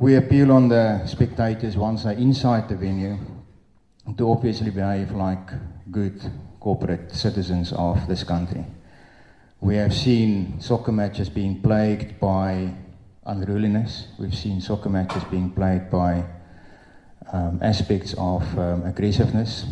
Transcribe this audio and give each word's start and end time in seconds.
We 0.00 0.14
appeal 0.14 0.52
on 0.52 0.68
the 0.68 1.04
spectators 1.06 1.76
once 1.76 2.04
they're 2.04 2.12
inside 2.12 2.68
the 2.68 2.76
venue 2.76 3.18
to 4.16 4.30
obviously 4.30 4.70
behave 4.70 5.10
like 5.10 5.50
good 5.90 6.22
corporate 6.60 7.12
citizens 7.12 7.72
of 7.72 8.06
this 8.06 8.22
country. 8.22 8.64
We 9.60 9.74
have 9.74 9.92
seen 9.92 10.60
soccer 10.60 10.92
matches 10.92 11.28
being 11.28 11.60
plagued 11.60 12.20
by 12.20 12.74
unruliness. 13.26 14.06
We've 14.20 14.36
seen 14.36 14.60
soccer 14.60 14.88
matches 14.88 15.24
being 15.24 15.50
played 15.50 15.90
by 15.90 16.24
um, 17.32 17.58
aspects 17.60 18.14
of 18.16 18.56
um, 18.56 18.84
aggressiveness. 18.84 19.66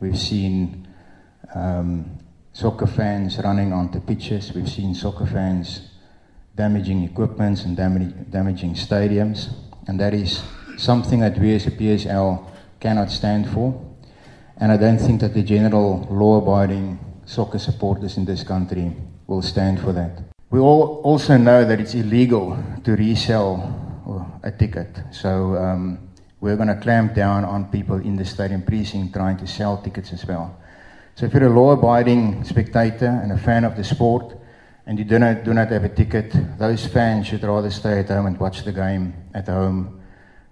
We've 0.00 0.18
seen 0.18 0.88
um, 1.54 2.18
soccer 2.54 2.86
fans 2.86 3.36
running 3.36 3.74
onto 3.74 4.00
pitches. 4.00 4.54
We've 4.54 4.70
seen 4.70 4.94
soccer 4.94 5.26
fans 5.26 5.91
damaging 6.56 7.04
equipments 7.04 7.64
and 7.64 7.76
damage, 7.76 8.14
damaging 8.30 8.74
stadiums. 8.74 9.52
And 9.86 9.98
that 10.00 10.14
is 10.14 10.42
something 10.76 11.20
that 11.20 11.38
we 11.38 11.54
as 11.54 11.66
a 11.66 11.70
PSL 11.70 12.46
cannot 12.80 13.10
stand 13.10 13.50
for. 13.50 13.80
And 14.58 14.70
I 14.70 14.76
don't 14.76 14.98
think 14.98 15.20
that 15.20 15.34
the 15.34 15.42
general 15.42 16.06
law 16.10 16.38
abiding 16.38 16.98
soccer 17.24 17.58
supporters 17.58 18.16
in 18.16 18.24
this 18.24 18.42
country 18.42 18.92
will 19.26 19.42
stand 19.42 19.80
for 19.80 19.92
that. 19.92 20.22
We 20.50 20.60
all 20.60 21.00
also 21.02 21.36
know 21.36 21.64
that 21.64 21.80
it's 21.80 21.94
illegal 21.94 22.62
to 22.84 22.96
resell 22.96 23.82
a 24.42 24.50
ticket. 24.50 25.00
So 25.10 25.56
um, 25.56 25.98
we're 26.40 26.56
going 26.56 26.68
to 26.68 26.76
clamp 26.76 27.14
down 27.14 27.44
on 27.44 27.70
people 27.70 27.96
in 27.96 28.16
the 28.16 28.24
stadium 28.24 28.62
precinct 28.62 29.14
trying 29.14 29.36
to 29.38 29.46
sell 29.46 29.80
tickets 29.80 30.12
as 30.12 30.26
well. 30.26 30.58
So 31.14 31.26
if 31.26 31.34
you're 31.34 31.46
a 31.46 31.50
law 31.50 31.72
abiding 31.72 32.44
spectator 32.44 33.20
and 33.22 33.32
a 33.32 33.38
fan 33.38 33.64
of 33.64 33.76
the 33.76 33.84
sport, 33.84 34.36
and 34.86 34.98
you 34.98 35.04
do 35.04 35.18
not, 35.18 35.44
do 35.44 35.54
not 35.54 35.70
have 35.70 35.84
a 35.84 35.88
ticket, 35.88 36.32
those 36.58 36.86
fans 36.86 37.26
should 37.26 37.42
rather 37.42 37.70
stay 37.70 38.00
at 38.00 38.08
home 38.08 38.26
and 38.26 38.38
watch 38.38 38.64
the 38.64 38.72
game 38.72 39.14
at 39.34 39.46
home 39.46 40.00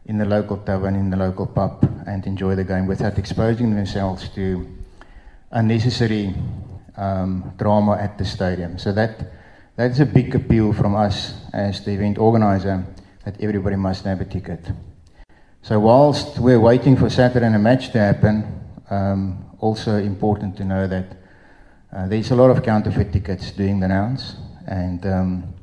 in 0.06 0.18
the 0.18 0.24
local 0.24 0.56
tavern, 0.58 0.94
in 0.94 1.10
the 1.10 1.16
local 1.16 1.46
pub, 1.46 1.84
and 2.06 2.26
enjoy 2.26 2.54
the 2.54 2.64
game 2.64 2.86
without 2.86 3.18
exposing 3.18 3.74
themselves 3.74 4.28
to 4.30 4.66
unnecessary 5.50 6.34
um, 6.96 7.52
drama 7.56 7.96
at 7.96 8.18
the 8.18 8.24
stadium. 8.24 8.78
So 8.78 8.92
that 8.92 9.32
that's 9.76 9.98
a 10.00 10.06
big 10.06 10.34
appeal 10.34 10.72
from 10.72 10.94
us 10.94 11.32
as 11.52 11.84
the 11.84 11.92
event 11.92 12.18
organizer 12.18 12.84
that 13.24 13.40
everybody 13.40 13.76
must 13.76 14.04
have 14.04 14.20
a 14.20 14.24
ticket. 14.24 14.60
So 15.62 15.80
whilst 15.80 16.38
we're 16.38 16.60
waiting 16.60 16.96
for 16.96 17.08
Saturday 17.08 17.46
and 17.46 17.56
a 17.56 17.58
match 17.58 17.90
to 17.92 17.98
happen, 17.98 18.60
um, 18.90 19.44
also 19.58 19.96
important 19.96 20.56
to 20.56 20.64
know 20.64 20.86
that 20.86 21.19
uh, 21.92 22.06
there's 22.06 22.30
a 22.30 22.36
lot 22.36 22.50
of 22.50 22.62
counterfeit 22.62 23.12
tickets 23.12 23.50
doing 23.52 23.80
the 23.80 23.88
rounds, 23.88 24.36
and 24.66 25.04
um, 25.06 25.54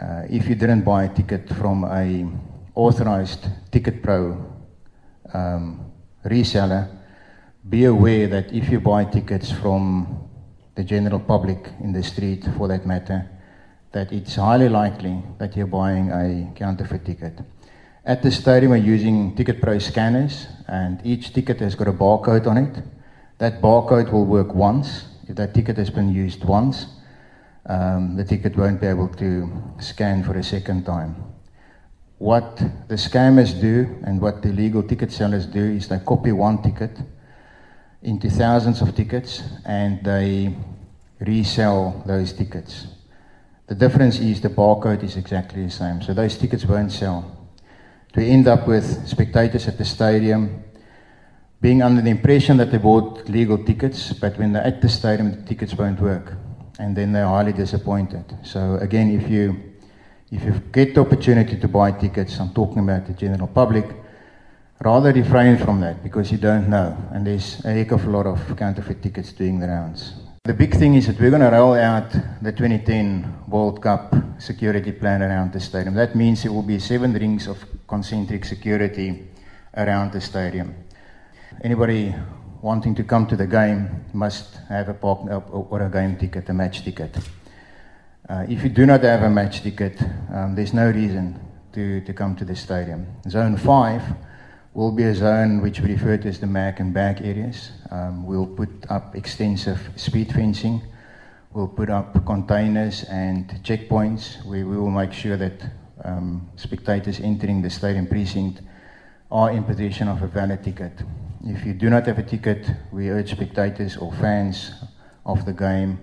uh, 0.00 0.22
if 0.30 0.48
you 0.48 0.54
didn't 0.54 0.82
buy 0.82 1.04
a 1.04 1.08
ticket 1.08 1.48
from 1.54 1.84
a 1.84 2.30
authorized 2.74 3.48
Ticket 3.72 4.02
Pro 4.02 4.54
um, 5.34 5.92
reseller, 6.24 6.88
be 7.68 7.84
aware 7.84 8.28
that 8.28 8.52
if 8.52 8.70
you 8.70 8.80
buy 8.80 9.04
tickets 9.04 9.50
from 9.50 10.28
the 10.76 10.84
general 10.84 11.18
public 11.18 11.68
in 11.80 11.92
the 11.92 12.02
street, 12.02 12.46
for 12.56 12.68
that 12.68 12.86
matter, 12.86 13.28
that 13.92 14.12
it's 14.12 14.36
highly 14.36 14.68
likely 14.68 15.22
that 15.38 15.56
you're 15.56 15.66
buying 15.66 16.10
a 16.10 16.52
counterfeit 16.54 17.04
ticket. 17.04 17.40
At 18.04 18.22
the 18.22 18.30
stadium, 18.30 18.70
we're 18.70 18.78
using 18.78 19.34
Ticket 19.34 19.60
Pro 19.60 19.78
scanners, 19.78 20.46
and 20.68 21.00
each 21.04 21.32
ticket 21.32 21.60
has 21.60 21.74
got 21.74 21.88
a 21.88 21.92
barcode 21.92 22.46
on 22.46 22.56
it. 22.56 22.82
That 23.40 23.62
barcode 23.62 24.12
will 24.12 24.26
work 24.26 24.54
once. 24.54 25.06
If 25.26 25.36
that 25.36 25.54
ticket 25.54 25.78
has 25.78 25.88
been 25.88 26.10
used 26.10 26.44
once, 26.44 26.84
um, 27.64 28.14
the 28.14 28.22
ticket 28.22 28.54
won't 28.54 28.82
be 28.82 28.86
able 28.86 29.08
to 29.08 29.50
scan 29.78 30.22
for 30.22 30.36
a 30.36 30.42
second 30.44 30.84
time. 30.84 31.16
What 32.18 32.58
the 32.88 32.96
scammers 32.96 33.58
do 33.58 33.96
and 34.04 34.20
what 34.20 34.42
the 34.42 34.50
illegal 34.50 34.82
ticket 34.82 35.10
sellers 35.10 35.46
do 35.46 35.64
is 35.64 35.88
they 35.88 36.00
copy 36.00 36.32
one 36.32 36.60
ticket 36.60 36.90
into 38.02 38.28
thousands 38.28 38.82
of 38.82 38.94
tickets 38.94 39.42
and 39.64 40.04
they 40.04 40.54
resell 41.20 42.02
those 42.04 42.34
tickets. 42.34 42.88
The 43.68 43.74
difference 43.74 44.18
is 44.20 44.42
the 44.42 44.50
barcode 44.50 45.02
is 45.02 45.16
exactly 45.16 45.64
the 45.64 45.70
same, 45.70 46.02
so 46.02 46.12
those 46.12 46.36
tickets 46.36 46.66
won't 46.66 46.92
sell. 46.92 47.48
We 48.14 48.28
end 48.28 48.48
up 48.48 48.68
with 48.68 49.08
spectators 49.08 49.66
at 49.66 49.78
the 49.78 49.86
stadium 49.86 50.64
being 51.60 51.82
under 51.82 52.00
the 52.00 52.10
impression 52.10 52.56
that 52.56 52.70
they 52.70 52.78
bought 52.78 53.28
legal 53.28 53.58
tickets, 53.58 54.12
but 54.14 54.38
when 54.38 54.52
they're 54.52 54.64
at 54.64 54.80
the 54.80 54.88
stadium, 54.88 55.30
the 55.30 55.42
tickets 55.42 55.74
won't 55.74 56.00
work, 56.00 56.32
and 56.78 56.96
then 56.96 57.12
they're 57.12 57.26
highly 57.26 57.52
disappointed. 57.52 58.24
So 58.42 58.76
again, 58.80 59.10
if 59.10 59.30
you 59.30 59.56
if 60.30 60.44
you 60.44 60.52
get 60.72 60.94
the 60.94 61.00
opportunity 61.00 61.58
to 61.58 61.68
buy 61.68 61.90
tickets, 61.90 62.38
I'm 62.38 62.54
talking 62.54 62.78
about 62.78 63.06
the 63.06 63.12
general 63.12 63.48
public, 63.48 63.84
rather 64.80 65.12
refrain 65.12 65.58
from 65.58 65.80
that 65.80 66.02
because 66.02 66.30
you 66.30 66.38
don't 66.38 66.68
know, 66.70 66.96
and 67.12 67.26
there's 67.26 67.62
a 67.64 67.72
heck 67.72 67.90
of 67.90 68.06
a 68.06 68.10
lot 68.10 68.26
of 68.26 68.56
counterfeit 68.56 69.02
tickets 69.02 69.32
doing 69.32 69.58
the 69.58 69.66
rounds. 69.66 70.14
The 70.44 70.54
big 70.54 70.74
thing 70.74 70.94
is 70.94 71.08
that 71.08 71.20
we're 71.20 71.30
going 71.30 71.42
to 71.42 71.50
roll 71.50 71.74
out 71.74 72.10
the 72.40 72.52
2010 72.52 73.44
World 73.48 73.82
Cup 73.82 74.14
security 74.38 74.92
plan 74.92 75.22
around 75.22 75.52
the 75.52 75.60
stadium. 75.60 75.94
That 75.94 76.14
means 76.14 76.42
there 76.42 76.52
will 76.52 76.62
be 76.62 76.78
seven 76.78 77.12
rings 77.12 77.46
of 77.46 77.58
concentric 77.86 78.46
security 78.46 79.28
around 79.76 80.12
the 80.12 80.20
stadium 80.20 80.74
anybody 81.62 82.14
wanting 82.62 82.94
to 82.94 83.04
come 83.04 83.26
to 83.26 83.36
the 83.36 83.46
game 83.46 84.04
must 84.12 84.56
have 84.68 84.88
a 84.88 84.94
park 84.94 85.20
or 85.50 85.82
a 85.82 85.90
game 85.90 86.16
ticket, 86.16 86.48
a 86.48 86.52
match 86.52 86.84
ticket. 86.84 87.16
Uh, 88.28 88.44
if 88.48 88.62
you 88.62 88.68
do 88.68 88.86
not 88.86 89.02
have 89.02 89.22
a 89.22 89.30
match 89.30 89.62
ticket, 89.62 90.00
um, 90.32 90.54
there's 90.54 90.72
no 90.72 90.90
reason 90.90 91.40
to, 91.72 92.00
to 92.02 92.12
come 92.12 92.36
to 92.36 92.44
the 92.44 92.54
stadium. 92.54 93.06
Zone 93.28 93.56
5 93.56 94.02
will 94.74 94.92
be 94.92 95.02
a 95.04 95.14
zone 95.14 95.60
which 95.60 95.80
we 95.80 95.92
refer 95.92 96.16
to 96.16 96.28
as 96.28 96.38
the 96.38 96.46
mag 96.46 96.80
and 96.80 96.94
bag 96.94 97.20
areas. 97.22 97.72
Um, 97.90 98.24
we'll 98.24 98.46
put 98.46 98.70
up 98.88 99.16
extensive 99.16 99.80
speed 99.96 100.32
fencing. 100.32 100.82
We'll 101.52 101.68
put 101.68 101.90
up 101.90 102.24
containers 102.24 103.04
and 103.04 103.48
checkpoints 103.64 104.44
where 104.44 104.64
we 104.64 104.76
will 104.76 104.90
make 104.90 105.12
sure 105.12 105.36
that 105.36 105.68
um, 106.04 106.48
spectators 106.56 107.18
entering 107.20 107.62
the 107.62 107.70
stadium 107.70 108.06
precinct 108.06 108.60
are 109.30 109.50
in 109.50 109.64
possession 109.64 110.08
of 110.08 110.22
a 110.22 110.28
valid 110.28 110.62
ticket. 110.62 110.92
If 111.42 111.64
you 111.64 111.72
do 111.72 111.88
not 111.88 112.06
have 112.06 112.18
a 112.18 112.22
ticket, 112.22 112.70
we 112.92 113.08
urge 113.08 113.30
spectators 113.30 113.96
or 113.96 114.12
fans 114.12 114.72
of 115.24 115.46
the 115.46 115.54
game 115.54 115.98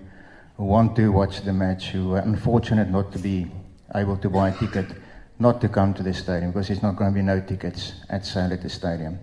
who 0.56 0.64
want 0.64 0.96
to 0.96 1.12
watch 1.12 1.42
the 1.42 1.52
match, 1.52 1.90
who 1.90 2.14
are 2.14 2.18
unfortunate 2.18 2.90
not 2.90 3.12
to 3.12 3.20
be 3.20 3.46
able 3.94 4.16
to 4.16 4.28
buy 4.28 4.48
a 4.48 4.58
ticket, 4.58 4.86
not 5.38 5.60
to 5.60 5.68
come 5.68 5.94
to 5.94 6.02
the 6.02 6.12
stadium 6.12 6.50
because 6.50 6.66
there's 6.66 6.82
not 6.82 6.96
going 6.96 7.12
to 7.12 7.14
be 7.14 7.22
no 7.22 7.40
tickets 7.40 7.92
at 8.10 8.26
sale 8.26 8.52
at 8.52 8.62
the 8.62 8.68
stadium. 8.68 9.20